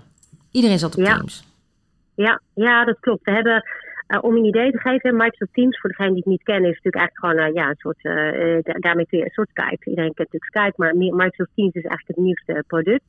Iedereen 0.52 0.80
zat 0.80 0.98
op 0.98 1.04
Teams. 1.04 1.44
Ja, 2.16 2.42
ja, 2.54 2.86
dat 2.86 3.00
klopt. 3.00 3.24
We 3.24 3.32
hebben 3.32 3.64
uh, 4.08 4.24
om 4.24 4.36
een 4.36 4.46
idee 4.46 4.72
te 4.72 4.80
geven, 4.80 5.16
Microsoft 5.16 5.54
Teams, 5.54 5.80
voor 5.80 5.90
degene 5.90 6.10
die 6.10 6.18
het 6.18 6.26
niet 6.26 6.44
kennen, 6.44 6.70
is 6.70 6.82
natuurlijk 6.82 7.04
eigenlijk 7.04 7.26
gewoon 7.26 7.50
uh, 7.50 7.62
ja, 7.62 7.70
een 7.70 7.76
soort, 7.78 8.04
uh, 8.04 8.82
daarmee 8.82 9.08
kun 9.08 9.18
je 9.18 9.24
een 9.24 9.32
soort 9.32 9.50
Skype. 9.50 9.90
Iedereen 9.90 10.14
kent 10.14 10.32
natuurlijk 10.32 10.56
Skype, 10.56 10.74
maar 10.76 10.96
Microsoft 10.96 11.52
Teams 11.56 11.74
is 11.74 11.84
eigenlijk 11.84 12.08
het 12.08 12.26
nieuwste 12.26 12.64
product. 12.68 13.04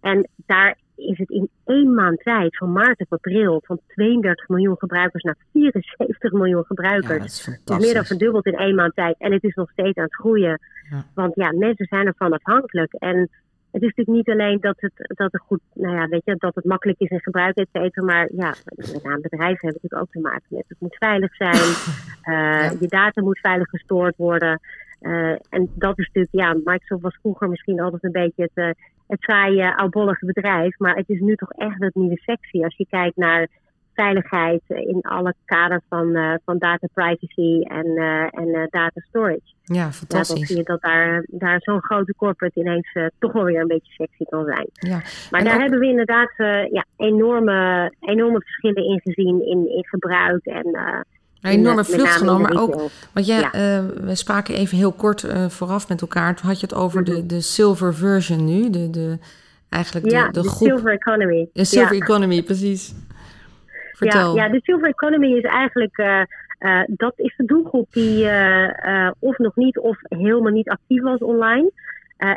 En 0.00 0.28
daar 0.46 0.76
is 0.96 1.18
het 1.18 1.30
in 1.30 1.48
één 1.64 1.94
maand 1.94 2.22
tijd, 2.22 2.56
van 2.56 2.72
maart 2.72 2.98
tot 2.98 3.10
april, 3.10 3.62
van 3.64 3.80
32 3.86 4.48
miljoen 4.48 4.78
gebruikers 4.78 5.22
naar 5.22 5.36
74 5.52 6.32
miljoen 6.32 6.64
gebruikers. 6.64 7.44
Ja, 7.44 7.58
dat 7.64 7.78
is 7.78 7.84
meer 7.84 7.94
dan 7.94 8.04
verdubbeld 8.04 8.46
in 8.46 8.56
één 8.56 8.74
maand 8.74 8.94
tijd. 8.94 9.14
En 9.18 9.32
het 9.32 9.44
is 9.44 9.54
nog 9.54 9.70
steeds 9.70 9.98
aan 9.98 10.04
het 10.04 10.14
groeien. 10.14 10.60
Ja. 10.90 11.04
Want 11.14 11.34
ja, 11.34 11.52
mensen 11.52 11.86
zijn 11.86 12.06
ervan 12.06 12.32
afhankelijk. 12.32 12.92
En 12.92 13.30
het 13.76 13.84
is 13.84 13.94
natuurlijk 13.94 14.26
niet 14.26 14.36
alleen 14.38 14.60
dat 14.60 14.76
het, 14.78 14.92
dat 15.16 15.32
het 15.32 15.42
goed, 15.42 15.60
nou 15.74 15.96
ja, 15.96 16.06
weet 16.08 16.24
je, 16.24 16.34
dat 16.38 16.54
het 16.54 16.64
makkelijk 16.64 17.00
is 17.00 17.08
in 17.08 17.20
gebruik, 17.20 17.56
et 17.56 17.68
cetera. 17.72 18.04
Maar 18.04 18.28
ja, 18.36 18.54
met 18.64 19.02
name 19.02 19.20
bedrijven 19.20 19.66
hebben 19.66 19.80
natuurlijk 19.82 20.02
ook 20.02 20.10
te 20.10 20.20
maken 20.20 20.46
met 20.48 20.64
het 20.68 20.80
moet 20.80 20.96
veilig 20.96 21.34
zijn. 21.34 21.74
Uh, 22.26 22.70
Je 22.80 22.86
data 22.88 23.22
moet 23.22 23.38
veilig 23.38 23.68
gestoord 23.68 24.16
worden. 24.16 24.60
Uh, 25.00 25.30
en 25.30 25.70
dat 25.74 25.98
is 25.98 26.06
natuurlijk, 26.06 26.34
ja, 26.34 26.52
Microsoft 26.54 27.02
was 27.02 27.18
vroeger 27.20 27.48
misschien 27.48 27.80
altijd 27.80 28.04
een 28.04 28.12
beetje 28.12 28.42
het, 28.42 28.50
uh, 28.54 28.70
het 29.06 29.22
saaie, 29.22 29.76
oudbollige 29.76 30.26
bedrijf. 30.26 30.78
Maar 30.78 30.96
het 30.96 31.08
is 31.08 31.20
nu 31.20 31.36
toch 31.36 31.52
echt 31.52 31.78
het 31.78 31.94
nieuwe 31.94 32.18
sexy. 32.18 32.62
Als 32.62 32.76
je 32.76 32.86
kijkt 32.90 33.16
naar 33.16 33.48
veiligheid 33.96 34.62
in 34.66 35.00
alle 35.00 35.34
kaders 35.44 35.82
van, 35.88 36.16
uh, 36.16 36.34
van 36.44 36.58
data 36.58 36.86
privacy 36.94 37.62
en, 37.62 37.86
uh, 37.86 38.22
en 38.22 38.48
uh, 38.48 38.66
data 38.70 39.00
storage. 39.08 39.54
Ja, 39.62 39.92
fantastisch. 39.92 40.28
Ja, 40.28 40.34
dan 40.34 40.46
zie 40.46 40.56
je 40.56 40.62
dat 40.62 40.80
daar, 40.80 41.24
daar 41.28 41.60
zo'n 41.60 41.82
grote 41.82 42.14
corporate 42.16 42.60
ineens 42.60 42.92
toch 43.18 43.32
wel 43.32 43.44
weer 43.44 43.60
een 43.60 43.66
beetje 43.66 43.92
sexy 43.92 44.24
kan 44.24 44.44
zijn. 44.44 44.68
Ja. 44.72 45.02
Maar 45.30 45.44
daar 45.44 45.60
hebben 45.60 45.78
we 45.78 45.86
inderdaad 45.86 46.32
ja, 46.70 46.84
enorme, 46.96 47.92
enorme 48.00 48.40
verschillen 48.40 48.84
in 48.84 49.00
gezien 49.00 49.46
in, 49.46 49.70
in 49.76 49.84
gebruik 49.86 50.44
en... 50.44 50.78
Een 51.40 51.52
enorme 51.52 51.84
vlucht 51.84 52.16
genomen, 52.16 52.52
maar 52.52 52.62
ook, 52.62 52.74
want 53.12 53.26
jij, 53.26 53.40
ja. 53.40 53.50
we 54.00 54.14
spraken 54.14 54.54
even 54.54 54.76
heel 54.76 54.92
kort 54.92 55.26
vooraf 55.48 55.88
met 55.88 56.00
elkaar. 56.00 56.34
Toen 56.34 56.48
had 56.48 56.60
je 56.60 56.66
het 56.66 56.74
over 56.74 57.04
de, 57.04 57.12
mhm. 57.12 57.26
de 57.26 57.40
silver 57.40 57.94
version 57.94 58.44
nu, 58.44 58.70
de, 58.70 58.90
de, 58.90 59.18
eigenlijk 59.68 60.04
de, 60.04 60.10
ja, 60.10 60.26
de, 60.26 60.42
de 60.42 60.48
groep. 60.48 60.68
silver 60.68 60.92
economy. 60.92 61.48
De 61.52 61.64
silver 61.64 61.96
economy, 61.96 62.42
precies. 62.42 62.94
Ja, 63.98 64.32
ja, 64.34 64.48
de 64.48 64.60
silver 64.62 64.88
economy 64.88 65.32
is 65.32 65.42
eigenlijk, 65.42 65.98
uh, 65.98 66.22
uh, 66.60 66.82
dat 66.86 67.12
is 67.16 67.34
de 67.36 67.44
doelgroep 67.44 67.92
die 67.92 68.24
uh, 68.24 69.10
of 69.18 69.38
nog 69.38 69.56
niet 69.56 69.78
of 69.78 69.98
helemaal 70.02 70.52
niet 70.52 70.68
actief 70.68 71.02
was 71.02 71.18
online. 71.18 71.70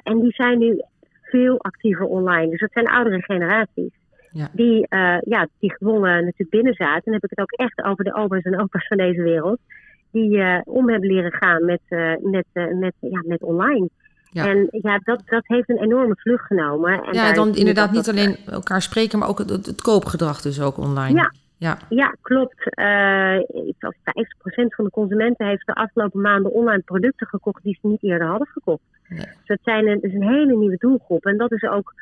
en 0.04 0.20
die 0.20 0.34
zijn 0.34 0.58
nu 0.58 0.82
veel 1.22 1.62
actiever 1.62 2.06
online. 2.06 2.50
Dus 2.50 2.60
dat 2.60 2.72
zijn 2.72 2.88
oudere 2.88 3.22
generaties. 3.22 3.92
Ja. 4.32 4.50
Die, 4.52 4.88
ja, 5.22 5.48
die 5.60 5.74
gewonnen 5.74 6.16
natuurlijk 6.16 6.50
binnen 6.50 6.74
zaten. 6.74 6.96
En 6.96 7.02
dan 7.04 7.14
heb 7.14 7.24
ik 7.24 7.30
het 7.30 7.40
ook 7.40 7.52
echt 7.52 7.84
over 7.84 8.04
de 8.04 8.14
oma's 8.14 8.44
en 8.44 8.60
opa's 8.60 8.88
van 8.88 8.98
deze 8.98 9.22
wereld. 9.22 9.60
Die 10.12 10.44
om 10.66 10.90
hebben 10.90 11.10
leren 11.10 11.34
gaan 11.34 11.66
met, 11.66 11.82
met, 12.22 12.46
met, 12.54 12.94
ja, 13.00 13.24
met 13.26 13.44
online. 13.44 13.90
Ja. 14.32 14.48
En 14.48 14.68
ja, 14.72 15.00
dat, 15.04 15.22
dat 15.26 15.44
heeft 15.48 15.70
een 15.70 15.82
enorme 15.82 16.16
vlucht 16.16 16.46
genomen. 16.46 17.04
En 17.04 17.14
ja, 17.14 17.34
dan 17.34 17.56
inderdaad 17.56 17.92
niet 17.92 18.10
alleen 18.10 18.38
elkaar 18.46 18.82
spreken, 18.82 19.20
maar 19.20 19.28
ook 19.28 19.38
het, 19.38 19.50
het, 19.50 19.82
koopgedrag 19.82 20.42
dus 20.42 20.62
ook 20.62 20.78
online. 20.78 21.18
Ja, 21.18 21.34
ja, 21.60 21.78
ja 21.90 22.16
klopt. 22.22 22.80
Uh, 22.80 23.40
ik 23.40 23.76
50% 23.78 24.76
van 24.76 24.86
de 24.86 24.92
consumenten 24.92 25.48
heeft 25.48 25.66
de 25.66 25.74
afgelopen 25.74 26.22
maanden 26.22 26.52
online 26.52 26.82
producten 26.82 27.28
gekocht 27.28 27.64
die 27.64 27.78
ze 27.82 27.88
niet 27.88 28.04
eerder 28.04 28.28
hadden 28.28 28.48
gekocht. 28.48 28.84
Nee. 29.08 29.20
Dus 29.20 29.46
dat, 29.46 29.60
zijn 29.64 29.88
een, 29.88 30.02
is 30.02 30.14
een 30.14 30.30
hele 30.30 30.56
nieuwe 30.56 30.78
doelgroep. 30.78 31.26
En 31.26 31.38
dat 31.38 31.52
is 31.52 31.64
ook 31.64 31.94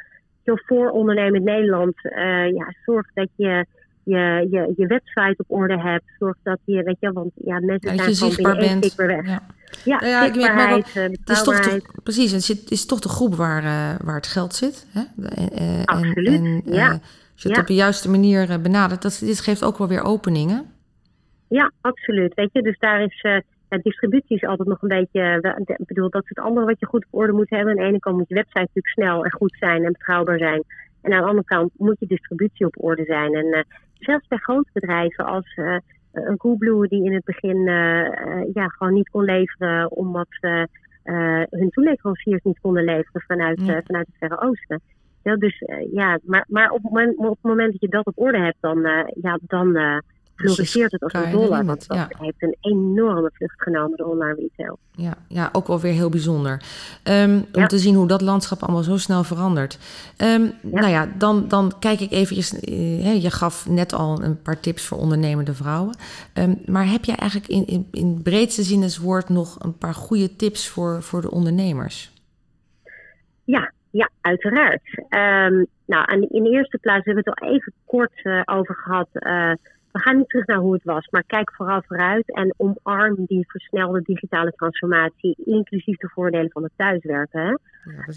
voor 0.43 0.89
ondernemen 0.89 1.39
in 1.39 1.43
Nederland. 1.43 1.95
Uh, 2.03 2.51
ja, 2.51 2.73
zorg 2.85 3.07
dat 3.13 3.29
je 3.35 3.65
je, 4.03 4.47
je 4.49 4.73
je 4.77 4.87
website 4.87 5.35
op 5.37 5.45
orde 5.47 5.79
hebt. 5.79 6.05
Zorg 6.19 6.37
dat 6.43 6.59
je, 6.65 6.83
weet 6.83 6.97
je, 6.99 7.11
want 7.11 7.31
ja, 7.35 7.59
mensen 7.59 8.15
zijn 8.15 8.31
gewoon 8.31 8.57
binnen 8.57 8.81
één 8.81 8.91
weer 8.95 9.07
weg. 9.07 9.25
Ja, 9.25 9.41
ja, 9.83 10.07
ja 10.07 10.25
ik 10.25 10.33
weet 10.33 10.53
maar 10.53 10.73
ook, 10.73 10.85
het 10.93 11.29
is 11.29 11.43
toch 11.43 11.59
de, 11.59 11.81
precies, 12.03 12.47
het 12.47 12.71
is 12.71 12.85
toch 12.85 12.99
de 12.99 13.09
groep 13.09 13.35
waar, 13.35 13.63
uh, 13.63 14.05
waar 14.05 14.15
het 14.15 14.27
geld 14.27 14.55
zit. 14.55 14.87
Hè? 14.89 15.01
Absoluut, 15.85 16.27
en, 16.27 16.61
ja. 16.65 16.99
Als 17.37 17.45
je 17.45 17.51
het 17.51 17.61
op 17.61 17.67
de 17.67 17.83
juiste 17.85 18.09
manier 18.09 18.49
eh, 18.49 18.61
benadert, 18.61 19.01
dat, 19.01 19.21
dit 19.25 19.39
geeft 19.39 19.63
ook 19.63 19.77
wel 19.77 19.87
weer 19.87 20.03
openingen. 20.03 20.65
Ja, 21.47 21.71
absoluut. 21.81 22.33
Weet 22.33 22.49
je, 22.51 22.61
dus 22.61 22.79
daar 22.79 23.01
is. 23.01 23.23
Uh, 23.23 23.37
ja, 23.69 23.77
distributie 23.77 24.35
is 24.35 24.45
altijd 24.45 24.67
nog 24.67 24.81
een 24.81 24.87
beetje. 24.87 25.55
Ik 25.77 25.85
bedoel, 25.85 26.09
dat 26.09 26.23
is 26.23 26.29
het 26.29 26.39
andere 26.39 26.65
wat 26.65 26.79
je 26.79 26.85
goed 26.85 27.05
op 27.09 27.19
orde 27.19 27.33
moet 27.33 27.49
hebben. 27.49 27.69
Aan 27.69 27.75
de 27.79 27.83
ene 27.83 27.99
kant 27.99 28.17
moet 28.17 28.27
je 28.27 28.35
website 28.35 28.59
natuurlijk 28.59 28.87
snel 28.87 29.23
en 29.23 29.31
goed 29.31 29.55
zijn 29.59 29.83
en 29.83 29.91
betrouwbaar 29.91 30.37
zijn. 30.37 30.63
En 31.01 31.13
aan 31.13 31.21
de 31.21 31.27
andere 31.27 31.45
kant 31.45 31.71
moet 31.77 31.99
je 31.99 32.07
distributie 32.07 32.65
op 32.65 32.83
orde 32.83 33.03
zijn. 33.03 33.33
En 33.33 33.65
zelfs 33.93 34.27
bij 34.27 34.37
grote 34.37 34.69
bedrijven 34.73 35.25
als 35.25 35.57
een 36.11 36.37
Coolblue 36.37 36.87
die 36.87 37.05
in 37.05 37.13
het 37.13 37.25
begin 37.25 37.63
ja, 38.53 38.67
gewoon 38.67 38.93
niet 38.93 39.09
kon 39.09 39.23
leveren 39.23 39.91
omdat 39.91 40.27
ze 40.29 40.67
hun 41.49 41.69
toeleveranciers 41.69 42.43
niet 42.43 42.59
konden 42.61 42.83
leveren 42.83 43.21
vanuit, 43.21 43.61
vanuit 43.85 44.07
het 44.07 44.15
Verre 44.19 44.41
Oosten. 44.41 44.81
Dus 45.35 45.63
ja, 45.91 46.19
maar, 46.23 46.45
maar 46.47 46.69
op, 46.69 46.83
het 46.83 46.91
moment, 46.91 47.17
op 47.17 47.25
het 47.25 47.37
moment 47.41 47.71
dat 47.71 47.81
je 47.81 47.87
dat 47.87 48.05
op 48.05 48.19
orde 48.19 48.39
hebt, 48.39 48.57
dan, 48.59 48.81
ja, 49.21 49.39
dan 49.41 50.01
floriseert 50.35 50.91
het 50.91 51.03
als 51.03 51.13
een 51.13 51.31
dollar. 51.31 51.65
Want 51.65 51.87
dat 51.87 52.07
heeft 52.19 52.43
een 52.43 52.55
enorme 52.61 53.29
vlucht 53.33 53.61
genomen, 53.61 53.97
de 53.97 54.05
online 54.05 54.35
retail. 54.35 54.79
Ja, 54.91 55.13
ja 55.27 55.49
ook 55.51 55.67
wel 55.67 55.79
weer 55.79 55.93
heel 55.93 56.09
bijzonder. 56.09 56.61
Um, 57.03 57.45
om 57.53 57.67
te 57.67 57.77
zien 57.77 57.95
hoe 57.95 58.07
dat 58.07 58.21
landschap 58.21 58.63
allemaal 58.63 58.83
zo 58.83 58.97
snel 58.97 59.23
verandert. 59.23 59.79
Um, 60.17 60.51
Nou 60.61 60.87
ja, 60.87 61.07
dan, 61.17 61.47
dan 61.47 61.71
kijk 61.79 61.99
ik 61.99 62.11
eventjes... 62.11 62.53
Uh, 62.53 63.21
je 63.23 63.31
gaf 63.31 63.69
net 63.69 63.93
al 63.93 64.23
een 64.23 64.41
paar 64.41 64.59
tips 64.59 64.85
voor 64.85 64.97
ondernemende 64.97 65.53
vrouwen. 65.53 65.95
Um, 66.33 66.57
maar 66.65 66.89
heb 66.89 67.05
jij 67.05 67.15
eigenlijk 67.15 67.49
in, 67.51 67.67
in, 67.67 67.87
in 67.91 68.21
breedste 68.21 68.63
zin 68.63 68.81
het 68.81 68.97
woord 68.97 69.29
nog 69.29 69.63
een 69.63 69.77
paar 69.77 69.93
goede 69.93 70.35
tips 70.35 70.67
voor, 70.67 71.03
voor 71.03 71.21
de 71.21 71.31
ondernemers? 71.31 72.11
Ja, 73.43 73.71
ja, 73.91 74.09
uiteraard. 74.21 74.81
nou, 75.85 76.27
in 76.29 76.43
de 76.43 76.49
eerste 76.49 76.77
plaats 76.77 77.05
hebben 77.05 77.23
we 77.23 77.29
het 77.29 77.39
al 77.39 77.53
even 77.53 77.73
kort 77.85 78.19
uh, 78.23 78.41
over 78.45 78.75
gehad... 78.75 79.07
Uh, 79.13 79.51
we 79.97 80.03
gaan 80.03 80.17
niet 80.17 80.29
terug 80.29 80.45
naar 80.45 80.57
hoe 80.57 80.73
het 80.73 80.83
was, 80.83 81.07
maar 81.09 81.23
kijk 81.23 81.53
vooral 81.53 81.81
vooruit 81.87 82.33
en 82.33 82.53
omarm 82.57 83.25
die 83.25 83.49
versnelde 83.49 84.01
digitale 84.01 84.51
transformatie, 84.51 85.35
inclusief 85.45 85.97
de 85.97 86.09
voordelen 86.09 86.51
van 86.51 86.63
het 86.63 86.71
thuiswerken. 86.75 87.41
Hè? 87.41 87.55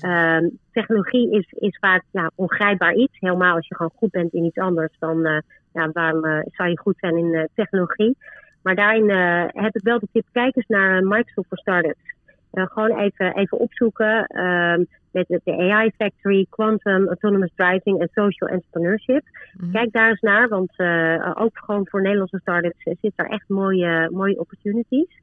Ehm, 0.00 0.48
technologie 0.72 1.30
is, 1.30 1.52
is 1.58 1.78
vaak 1.78 2.04
ja, 2.10 2.30
ongrijpbaar 2.34 2.94
iets. 2.94 3.18
Helemaal 3.18 3.54
als 3.54 3.68
je 3.68 3.74
gewoon 3.74 3.92
goed 3.96 4.10
bent 4.10 4.32
in 4.32 4.44
iets 4.44 4.58
anders, 4.58 4.92
dan 4.98 5.26
uh, 5.26 5.38
ja, 5.72 5.90
waarom 5.92 6.44
zou 6.46 6.68
je 6.68 6.78
goed 6.78 6.98
zijn 6.98 7.16
in 7.16 7.48
technologie? 7.54 8.16
Maar 8.62 8.74
daarin 8.74 9.10
heb 9.46 9.76
ik 9.76 9.82
wel 9.82 9.98
de 9.98 10.08
tip: 10.12 10.26
kijk 10.32 10.56
eens 10.56 10.66
naar 10.66 11.02
Microsoft 11.02 11.48
for 11.48 11.58
Startups. 11.58 12.14
Gewoon 12.50 12.98
even, 12.98 13.34
even 13.34 13.58
opzoeken. 13.58 14.26
Ehm, 14.26 14.84
met 15.12 15.40
de 15.44 15.72
AI 15.72 15.90
Factory, 15.98 16.46
Quantum, 16.50 17.06
Autonomous 17.06 17.52
Driving 17.54 18.00
en 18.00 18.08
Social 18.12 18.50
Entrepreneurship. 18.50 19.22
Mhm. 19.52 19.70
Kijk 19.70 19.92
daar 19.92 20.08
eens 20.08 20.20
naar, 20.20 20.48
want 20.48 20.72
uh, 20.76 21.32
ook 21.34 21.58
gewoon 21.58 21.86
voor 21.88 22.02
Nederlandse 22.02 22.38
startups 22.38 22.82
zitten 22.82 23.12
er 23.14 23.30
echt 23.30 23.48
mooie, 23.48 24.08
mooie 24.12 24.38
opportunities. 24.38 25.18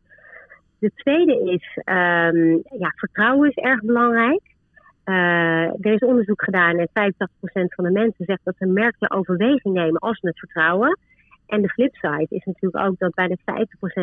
De 0.80 0.92
tweede 0.96 1.52
is, 1.52 1.82
um, 1.86 2.62
ja, 2.80 2.92
vertrouwen 2.96 3.50
is 3.50 3.56
erg 3.56 3.82
belangrijk. 3.82 4.42
Uh, 5.06 5.64
er 5.64 5.94
is 5.94 6.00
onderzoek 6.00 6.44
gedaan 6.44 6.78
en 6.78 6.90
85% 6.94 7.74
van 7.76 7.84
de 7.84 7.92
mensen 7.92 8.26
zegt 8.26 8.42
dat 8.44 8.56
ze 8.58 8.66
merkje 8.66 9.10
overweging 9.10 9.74
nemen 9.74 10.00
als 10.00 10.20
ze 10.20 10.28
het 10.28 10.40
vertrouwen. 10.40 11.00
En 11.48 11.62
de 11.62 11.70
flipside 11.70 12.28
is 12.30 12.46
natuurlijk 12.46 12.86
ook 12.86 13.00
dat 13.00 13.14
bijna 13.14 13.36
50% 13.36 13.44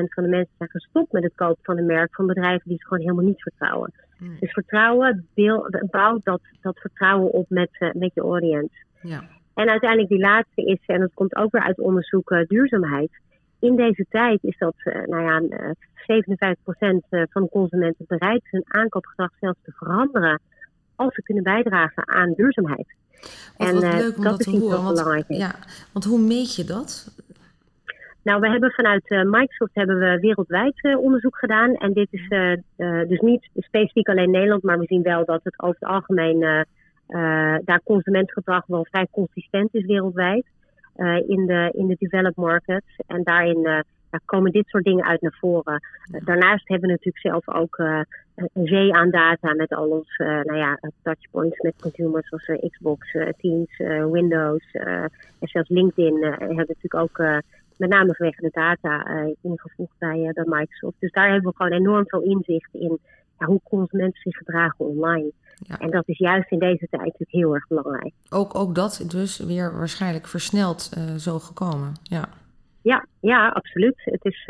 van 0.09 0.23
de 0.23 0.29
mensen 0.29 0.55
zijn 0.59 0.71
gestopt 0.71 1.13
met 1.13 1.23
het 1.23 1.35
kopen 1.35 1.63
van 1.65 1.79
een 1.79 1.87
merk 1.87 2.15
van 2.15 2.27
bedrijven 2.27 2.69
die 2.69 2.79
ze 2.79 2.85
gewoon 2.87 3.03
helemaal 3.03 3.25
niet 3.25 3.43
vertrouwen. 3.43 3.93
Dus 4.41 4.53
vertrouwen, 4.53 5.29
bouw 5.91 6.21
dat, 6.23 6.41
dat 6.61 6.79
vertrouwen 6.79 7.33
op 7.33 7.47
met, 7.49 7.71
uh, 7.79 7.93
met 7.93 8.11
je 8.15 8.21
audience. 8.21 8.75
Ja. 9.01 9.23
En 9.55 9.69
uiteindelijk 9.69 10.11
die 10.11 10.21
laatste 10.21 10.65
is, 10.65 10.79
en 10.87 11.01
dat 11.01 11.15
komt 11.15 11.37
ook 11.37 11.53
weer 11.53 11.63
uit 11.63 11.79
onderzoek, 11.79 12.31
uh, 12.31 12.47
duurzaamheid. 12.47 13.11
In 13.59 13.77
deze 13.77 14.07
tijd 14.09 14.43
is 14.43 14.59
dat, 14.59 14.75
uh, 14.85 15.03
nou 15.07 15.23
ja, 15.23 15.75
57% 15.95 17.07
van 17.09 17.43
de 17.43 17.49
consumenten 17.51 18.05
bereid 18.09 18.43
hun 18.51 18.65
aankoopgedrag 18.67 19.31
zelfs 19.41 19.59
te 19.63 19.73
veranderen 19.73 20.41
als 20.97 21.15
ze 21.15 21.23
kunnen 21.23 21.43
bijdragen 21.43 22.09
aan 22.09 22.33
duurzaamheid. 22.33 22.87
Wat, 23.57 23.69
en 23.69 23.79
leuk 23.79 24.17
om 24.17 24.23
dat, 24.23 24.33
dat 24.39 24.41
is 24.41 24.53
te 24.53 24.61
horen. 24.61 24.83
Want, 24.83 25.25
ja, 25.29 25.55
want 25.93 26.05
hoe 26.05 26.21
meet 26.21 26.55
je 26.55 26.65
dat? 26.65 27.15
Nou, 28.25 28.41
we 28.41 28.49
hebben 28.49 28.71
vanuit 28.71 29.11
uh, 29.11 29.23
Microsoft 29.23 29.75
hebben 29.75 29.99
we 29.99 30.19
wereldwijd 30.21 30.85
uh, 30.85 30.99
onderzoek 30.99 31.39
gedaan. 31.39 31.75
En 31.75 31.93
dit 31.93 32.09
is 32.11 32.27
uh, 32.29 33.09
dus 33.09 33.21
niet 33.21 33.49
specifiek 33.55 34.09
alleen 34.09 34.31
Nederland, 34.31 34.63
maar 34.63 34.79
we 34.79 34.87
zien 34.87 35.03
wel 35.03 35.25
dat 35.25 35.41
het 35.43 35.63
over 35.63 35.77
het 35.79 35.89
algemeen 35.89 36.67
daar 37.65 37.81
consumentgedrag 37.85 38.67
wel 38.67 38.87
vrij 38.91 39.07
consistent 39.11 39.75
is 39.75 39.85
wereldwijd. 39.85 40.47
in, 41.27 41.47
de, 41.47 41.71
in 41.73 41.87
de 41.87 41.97
developed 41.99 42.37
markets. 42.37 42.87
En 43.07 43.23
daarin 43.23 43.85
komen 44.25 44.53
dit 44.53 44.69
soort 44.69 44.85
dingen 44.85 45.05
uit 45.05 45.21
naar 45.21 45.37
voren. 45.41 45.81
daarnaast 46.25 46.69
hebben 46.69 46.89
we 46.89 46.95
natuurlijk 46.95 47.27
zelf 47.27 47.49
ook 47.49 47.79
een 48.35 48.67
zee 48.67 48.95
aan 48.95 49.11
data 49.11 49.55
met 49.55 49.75
al 49.75 49.89
ons 49.89 50.17
nou 50.17 50.57
ja, 50.57 50.79
touchpoints 51.03 51.61
met 51.61 51.75
consumers 51.81 52.29
zoals 52.29 52.61
Xbox, 52.71 53.17
Teams, 53.39 53.77
Windows 54.11 54.65
en 54.73 55.11
zelfs 55.41 55.69
LinkedIn 55.69 56.25
hebben 56.25 56.57
natuurlijk 56.57 56.95
ook 56.95 57.43
met 57.77 57.91
name 57.91 58.15
vanwege 58.15 58.41
de 58.41 58.51
data 58.53 59.11
uh, 59.11 59.35
ingevoegd 59.43 59.99
bij, 59.99 60.19
uh, 60.19 60.33
bij 60.33 60.45
Microsoft. 60.47 60.97
Dus 60.99 61.13
daar 61.13 61.31
hebben 61.31 61.51
we 61.51 61.57
gewoon 61.57 61.73
enorm 61.73 62.09
veel 62.09 62.23
inzicht 62.23 62.75
in 62.75 62.99
ja, 63.39 63.47
hoe 63.47 63.61
consumenten 63.65 64.21
zich 64.21 64.37
gedragen 64.37 64.85
online. 64.85 65.33
Ja. 65.57 65.79
En 65.79 65.91
dat 65.91 66.09
is 66.09 66.19
juist 66.19 66.51
in 66.51 66.59
deze 66.59 66.87
tijd 66.91 67.05
natuurlijk 67.05 67.31
heel 67.31 67.55
erg 67.55 67.67
belangrijk. 67.67 68.13
Ook, 68.31 68.55
ook 68.55 68.75
dat 68.75 69.05
dus 69.07 69.39
weer 69.39 69.77
waarschijnlijk 69.77 70.27
versneld 70.27 70.91
uh, 70.99 71.15
zo 71.15 71.39
gekomen. 71.39 71.93
Ja. 72.03 72.29
Ja, 72.83 73.07
ja, 73.21 73.49
absoluut. 73.49 73.95
Het 73.97 74.25
is, 74.25 74.45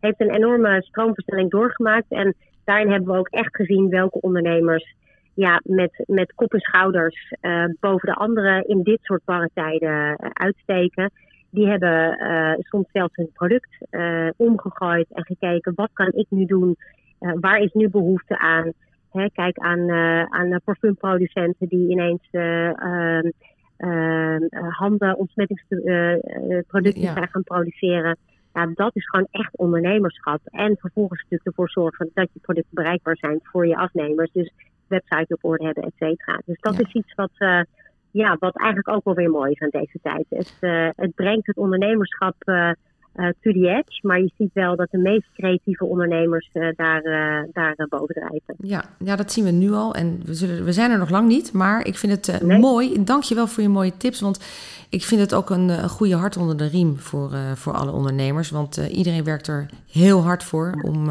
heeft 0.00 0.20
een 0.20 0.34
enorme 0.34 0.82
stroomversnelling 0.82 1.50
doorgemaakt. 1.50 2.06
En 2.08 2.34
daarin 2.64 2.90
hebben 2.90 3.12
we 3.12 3.18
ook 3.18 3.28
echt 3.28 3.56
gezien 3.56 3.88
welke 3.88 4.20
ondernemers 4.20 4.94
ja, 5.34 5.60
met, 5.64 6.04
met 6.06 6.32
kop 6.34 6.52
en 6.52 6.60
schouders 6.60 7.34
boven 7.80 8.08
de 8.08 8.14
anderen 8.14 8.68
in 8.68 8.82
dit 8.82 8.98
soort 9.02 9.24
barre 9.24 9.50
tijden 9.54 10.16
uitsteken 10.32 11.10
die 11.54 11.66
hebben 11.66 12.18
uh, 12.20 12.52
soms 12.58 12.86
zelfs 12.92 13.16
hun 13.16 13.30
product 13.32 13.76
uh, 13.90 14.28
omgegooid 14.36 15.06
en 15.12 15.24
gekeken 15.24 15.72
wat 15.74 15.90
kan 15.92 16.12
ik 16.12 16.26
nu 16.28 16.44
doen, 16.44 16.76
uh, 17.20 17.32
waar 17.40 17.58
is 17.58 17.72
nu 17.72 17.88
behoefte 17.88 18.38
aan. 18.38 18.72
Hè, 19.10 19.30
kijk 19.30 19.58
aan, 19.58 19.90
aan 20.30 20.60
parfumproducenten 20.64 21.68
die 21.68 21.90
ineens 21.90 22.28
ehm, 22.30 23.30
ehm, 23.76 24.42
handen 24.68 25.16
ontsmettingsproducten 25.16 27.02
ja. 27.02 27.12
gaan 27.12 27.28
gaan 27.28 27.42
produceren. 27.42 28.16
Ja, 28.52 28.66
dat 28.74 28.96
is 28.96 29.08
gewoon 29.08 29.26
echt 29.30 29.56
ondernemerschap. 29.56 30.40
En 30.44 30.76
vervolgens 30.80 31.22
natuurlijk 31.22 31.48
ervoor 31.48 31.70
zorgen 31.70 32.10
dat 32.14 32.28
je 32.32 32.40
producten 32.40 32.74
bereikbaar 32.74 33.16
zijn 33.16 33.40
voor 33.42 33.66
je 33.66 33.76
afnemers. 33.76 34.32
Dus 34.32 34.52
website 34.86 35.34
op 35.34 35.44
orde 35.44 35.64
hebben, 35.64 35.82
et 35.82 35.94
cetera. 35.96 36.40
Dus 36.44 36.60
dat 36.60 36.80
is 36.80 36.92
iets 36.92 37.14
wat 37.14 37.32
ja, 38.14 38.36
wat 38.38 38.56
eigenlijk 38.56 38.88
ook 38.96 39.04
wel 39.04 39.14
weer 39.14 39.30
mooi 39.30 39.50
is 39.50 39.60
aan 39.60 39.80
deze 39.80 39.98
tijd. 40.02 40.26
Het, 40.28 40.56
uh, 40.60 40.88
het 40.96 41.14
brengt 41.14 41.46
het 41.46 41.56
ondernemerschap 41.56 42.34
uh, 42.44 42.70
uh, 43.16 43.26
to 43.40 43.52
the 43.52 43.68
edge. 43.68 43.98
Maar 44.02 44.20
je 44.20 44.30
ziet 44.36 44.52
wel 44.52 44.76
dat 44.76 44.90
de 44.90 44.98
meest 44.98 45.28
creatieve 45.34 45.84
ondernemers 45.84 46.50
daar, 46.52 47.02
daar 47.52 47.86
boven 47.88 48.14
drijven. 48.14 48.54
Ja, 48.58 48.84
ja, 48.98 49.16
dat 49.16 49.32
zien 49.32 49.44
we 49.44 49.50
nu 49.50 49.72
al. 49.72 49.94
En 49.94 50.20
we, 50.24 50.34
zullen, 50.34 50.64
we 50.64 50.72
zijn 50.72 50.90
er 50.90 50.98
nog 50.98 51.10
lang 51.10 51.28
niet. 51.28 51.52
Maar 51.52 51.86
ik 51.86 51.96
vind 51.96 52.12
het 52.26 52.42
nee. 52.42 52.58
mooi. 52.58 53.04
Dank 53.04 53.22
je 53.22 53.34
wel 53.34 53.46
voor 53.46 53.62
je 53.62 53.68
mooie 53.68 53.96
tips. 53.96 54.20
Want 54.20 54.40
ik 54.90 55.02
vind 55.02 55.20
het 55.20 55.34
ook 55.34 55.50
een, 55.50 55.68
een 55.68 55.88
goede 55.88 56.16
hart 56.16 56.36
onder 56.36 56.56
de 56.56 56.66
riem 56.66 56.98
voor, 56.98 57.30
voor 57.54 57.72
alle 57.72 57.92
ondernemers. 57.92 58.50
Want 58.50 58.76
iedereen 58.76 59.24
werkt 59.24 59.46
er 59.46 59.66
heel 59.86 60.22
hard 60.22 60.42
voor 60.42 60.74
om 60.82 61.08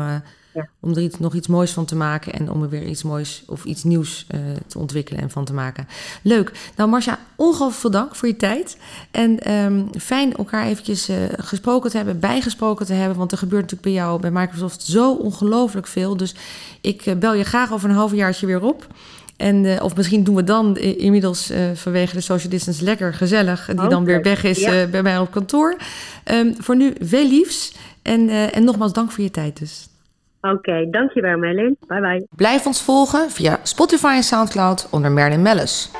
ja. 0.54 0.68
Om 0.80 0.92
er 0.92 1.02
iets, 1.02 1.20
nog 1.20 1.34
iets 1.34 1.48
moois 1.48 1.72
van 1.72 1.86
te 1.86 1.96
maken 1.96 2.34
en 2.34 2.52
om 2.52 2.64
er 2.64 2.70
weer 2.70 2.84
iets 2.84 3.04
moois 3.04 3.44
of 3.48 3.64
iets 3.64 3.84
nieuws 3.84 4.26
uh, 4.36 4.40
te 4.68 4.80
ontwikkelen 4.80 5.22
en 5.22 5.30
van 5.30 5.46
te 5.46 5.54
maken. 5.54 5.88
Leuk. 6.22 6.52
Nou, 6.76 6.90
Marcia, 6.90 7.20
ongelooflijk 7.36 7.80
veel 7.80 7.92
dank 7.92 8.16
voor 8.16 8.28
je 8.28 8.36
tijd. 8.36 8.78
En 9.12 9.52
um, 9.52 9.90
fijn 10.00 10.36
elkaar 10.36 10.66
eventjes 10.66 11.10
uh, 11.10 11.16
gesproken 11.38 11.90
te 11.90 11.98
hebben, 11.98 12.20
bijgesproken 12.20 12.86
te 12.86 12.94
hebben. 12.94 13.18
Want 13.18 13.32
er 13.32 13.38
gebeurt 13.38 13.62
natuurlijk 13.62 13.96
bij 13.96 14.04
jou 14.04 14.20
bij 14.20 14.32
Microsoft 14.32 14.84
zo 14.84 15.14
ongelooflijk 15.14 15.88
veel. 15.88 16.18
Dus 16.18 16.36
ik 16.82 17.06
uh, 17.06 17.16
bel 17.16 17.34
je 17.34 17.44
graag 17.44 17.74
over 17.74 17.90
een 17.90 17.96
halfjaartje 17.96 18.46
weer 18.46 18.64
op. 18.64 18.88
En, 19.38 19.64
uh, 19.64 19.84
of 19.84 19.96
misschien 19.96 20.24
doen 20.24 20.36
we 20.36 20.44
dan 20.44 20.78
inmiddels 20.78 21.52
uh, 21.52 21.58
vanwege 21.74 22.16
de 22.16 22.22
social 22.22 22.50
distance 22.50 22.84
lekker 22.84 23.14
gezellig. 23.14 23.66
Die 23.66 23.76
okay. 23.76 23.90
dan 23.90 24.06
weer 24.06 24.22
weg 24.22 24.44
is 24.44 24.60
ja. 24.60 24.86
bij 24.86 25.02
mij 25.02 25.20
op 25.20 25.32
kantoor. 25.32 25.76
Um, 26.32 26.56
voor 26.58 26.76
nu 26.76 26.94
veel 27.00 27.28
liefs. 27.28 27.74
En, 28.02 28.30
en 28.30 28.64
nogmaals 28.64 28.94
dank 28.94 29.12
voor 29.12 29.24
je 29.24 29.32
tijd 29.32 29.60
dus. 29.60 29.88
Oké, 30.52 30.90
dankjewel 30.90 31.38
Merlin. 31.38 31.78
Bye 31.88 32.02
bye. 32.02 32.28
Blijf 32.36 32.66
ons 32.66 32.82
volgen 32.82 33.32
via 33.32 33.60
Spotify 33.64 34.14
en 34.16 34.24
Soundcloud 34.24 34.88
onder 34.92 35.12
Merlin 35.12 35.42
Mellis. 35.42 35.92